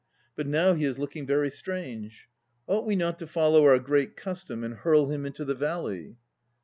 [0.35, 2.27] But now he is looking very strange.
[2.65, 6.17] Ought we not to follow our Great Custom and hurl him into the valley?